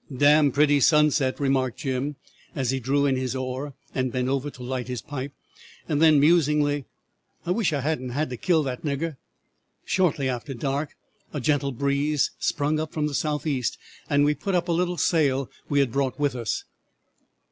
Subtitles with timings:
[0.17, 2.15] "'"Damn pretty sunset!" remarked Jim,
[2.55, 5.31] as he drew in his oar, and bent over to light his pipe,
[5.87, 6.85] and then, musingly:
[7.45, 9.17] "I wish I hadn't had to kill that nigger."
[9.85, 10.95] "'Shortly after dark
[11.33, 13.77] a gentle breeze sprung up from the southeast,
[14.09, 16.63] and we put up a little sail we had brought with us.